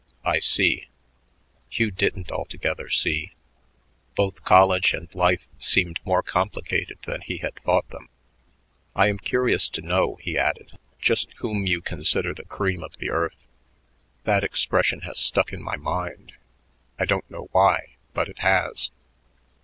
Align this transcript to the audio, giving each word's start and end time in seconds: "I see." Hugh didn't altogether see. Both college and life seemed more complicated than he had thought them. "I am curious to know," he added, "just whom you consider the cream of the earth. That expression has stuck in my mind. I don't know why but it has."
"I 0.25 0.39
see." 0.39 0.87
Hugh 1.69 1.91
didn't 1.91 2.31
altogether 2.31 2.89
see. 2.89 3.33
Both 4.15 4.43
college 4.43 4.93
and 4.95 5.13
life 5.13 5.45
seemed 5.59 5.99
more 6.03 6.23
complicated 6.23 6.97
than 7.03 7.21
he 7.21 7.37
had 7.37 7.53
thought 7.57 7.87
them. 7.89 8.09
"I 8.95 9.09
am 9.09 9.19
curious 9.19 9.69
to 9.69 9.81
know," 9.83 10.15
he 10.15 10.39
added, 10.39 10.75
"just 10.99 11.31
whom 11.33 11.67
you 11.67 11.81
consider 11.81 12.33
the 12.33 12.45
cream 12.45 12.83
of 12.83 12.97
the 12.97 13.11
earth. 13.11 13.45
That 14.23 14.43
expression 14.43 15.01
has 15.01 15.19
stuck 15.19 15.53
in 15.53 15.61
my 15.61 15.75
mind. 15.77 16.31
I 16.97 17.05
don't 17.05 17.29
know 17.29 17.49
why 17.51 17.97
but 18.11 18.27
it 18.27 18.39
has." 18.39 18.89